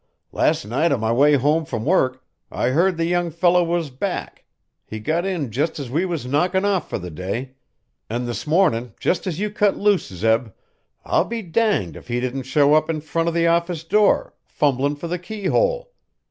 Last 0.31 0.65
night 0.65 0.91
on 0.91 0.99
my 0.99 1.11
way 1.11 1.35
home 1.35 1.63
from 1.63 1.85
work 1.85 2.23
I 2.51 2.71
heerd 2.71 2.97
the 2.97 3.05
young 3.05 3.29
feller 3.29 3.63
was 3.63 3.91
back 3.91 4.45
he 4.83 4.99
got 4.99 5.27
in 5.27 5.51
just 5.51 5.77
as 5.77 5.91
we 5.91 6.05
was 6.05 6.25
knockin' 6.25 6.65
off 6.65 6.89
for 6.89 6.97
the 6.97 7.11
day; 7.11 7.51
an' 8.09 8.25
this 8.25 8.47
mornin' 8.47 8.95
just 8.99 9.27
as 9.27 9.39
you 9.39 9.51
cut 9.51 9.77
loose, 9.77 10.07
Zeb, 10.07 10.47
I'll 11.05 11.25
be 11.25 11.43
danged 11.43 11.95
if 11.95 12.07
he 12.07 12.19
didn't 12.19 12.47
show 12.49 12.73
up 12.73 12.89
in 12.89 13.01
front 13.01 13.29
o' 13.29 13.31
the 13.31 13.45
office 13.45 13.83
door, 13.83 14.33
fumblin' 14.47 14.95
for 14.95 15.07
the 15.07 15.19
keyhole. 15.19 15.91